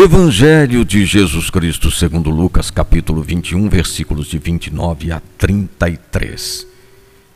[0.00, 6.64] Evangelho de Jesus Cristo, segundo Lucas, capítulo 21, versículos de 29 a 33.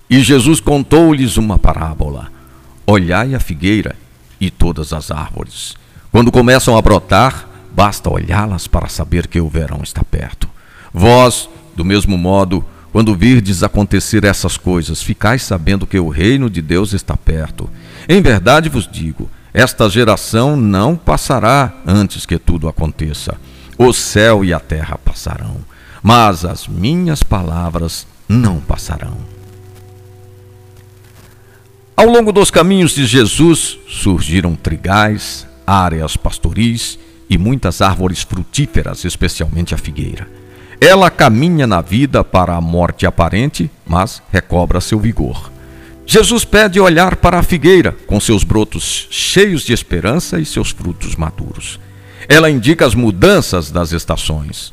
[0.08, 2.30] E Jesus contou-lhes uma parábola:
[2.86, 3.96] Olhai a figueira
[4.40, 5.74] e todas as árvores.
[6.12, 10.48] Quando começam a brotar, basta olhá-las para saber que o verão está perto.
[10.94, 16.62] Vós, do mesmo modo, quando virdes acontecer essas coisas, ficais sabendo que o reino de
[16.62, 17.68] Deus está perto.
[18.08, 23.36] Em verdade vos digo, esta geração não passará antes que tudo aconteça.
[23.76, 25.56] O céu e a terra passarão,
[26.02, 29.16] mas as minhas palavras não passarão.
[31.94, 36.98] Ao longo dos caminhos de Jesus surgiram trigais, áreas pastoris
[37.28, 40.26] e muitas árvores frutíferas, especialmente a figueira.
[40.80, 45.51] Ela caminha na vida para a morte aparente, mas recobra seu vigor.
[46.04, 51.16] Jesus pede olhar para a figueira, com seus brotos cheios de esperança e seus frutos
[51.16, 51.78] maduros.
[52.28, 54.72] Ela indica as mudanças das estações.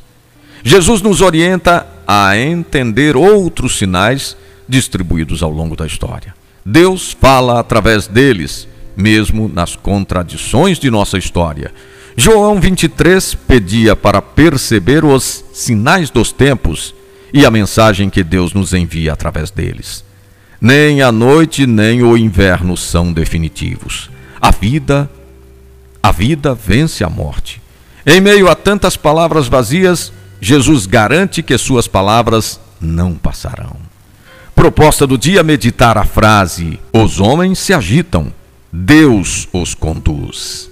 [0.62, 4.36] Jesus nos orienta a entender outros sinais
[4.68, 6.34] distribuídos ao longo da história.
[6.64, 11.72] Deus fala através deles, mesmo nas contradições de nossa história.
[12.16, 16.94] João 23 pedia para perceber os sinais dos tempos
[17.32, 20.04] e a mensagem que Deus nos envia através deles.
[20.60, 24.10] Nem a noite nem o inverno são definitivos.
[24.40, 25.10] A vida,
[26.02, 27.62] a vida vence a morte.
[28.06, 33.76] Em meio a tantas palavras vazias, Jesus garante que suas palavras não passarão.
[34.54, 38.32] Proposta do dia meditar a frase: Os homens se agitam,
[38.72, 40.69] Deus os conduz.